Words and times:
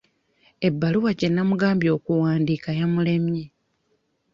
Ebbaluwa 0.67 1.11
gye 1.17 1.27
nnamugambye 1.29 1.89
okuwandiika 1.97 2.69
yamulemye. 2.79 3.43